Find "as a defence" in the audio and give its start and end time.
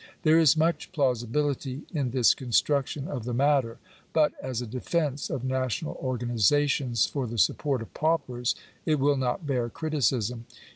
4.41-5.29